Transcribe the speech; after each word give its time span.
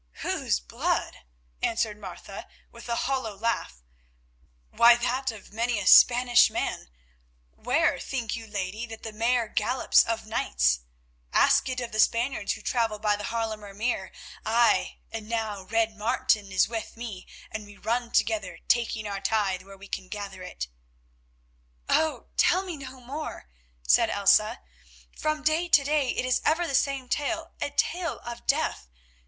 "Whose 0.23 0.59
blood?" 0.59 1.19
answered 1.61 1.95
Martha 2.01 2.47
with 2.71 2.89
a 2.89 2.95
hollow 3.05 3.37
laugh; 3.37 3.83
"why 4.71 4.95
that 4.95 5.29
of 5.31 5.53
many 5.53 5.77
a 5.77 5.85
Spanish 5.85 6.49
man. 6.49 6.89
Where, 7.51 7.99
think 7.99 8.35
you, 8.35 8.47
lady, 8.47 8.87
that 8.87 9.03
the 9.03 9.13
Mare 9.13 9.47
gallops 9.47 10.03
of 10.03 10.25
nights? 10.25 10.79
Ask 11.31 11.69
it 11.69 11.79
of 11.79 11.91
the 11.91 11.99
Spaniards 11.99 12.53
who 12.53 12.61
travel 12.61 12.97
by 12.97 13.15
the 13.15 13.25
Haarlemer 13.25 13.75
Meer. 13.75 14.11
Aye, 14.43 14.97
and 15.11 15.29
now 15.29 15.61
Red 15.61 15.95
Martin 15.95 16.51
is 16.51 16.67
with 16.67 16.97
me 16.97 17.27
and 17.51 17.67
we 17.67 17.77
run 17.77 18.09
together, 18.11 18.57
taking 18.67 19.05
our 19.07 19.21
tithe 19.21 19.61
where 19.61 19.77
we 19.77 19.87
can 19.87 20.07
gather 20.07 20.41
it." 20.41 20.67
"Oh! 21.87 22.25
tell 22.37 22.63
me 22.63 22.75
no 22.75 23.01
more," 23.01 23.47
said 23.85 24.09
Elsa. 24.09 24.61
"From 25.15 25.43
day 25.43 25.67
to 25.69 25.83
day 25.83 26.09
it 26.09 26.25
is 26.25 26.41
ever 26.43 26.65
the 26.65 26.73
same 26.73 27.07
tale, 27.07 27.51
a 27.61 27.69
tale 27.69 28.19
of 28.25 28.47
death. 28.47 28.87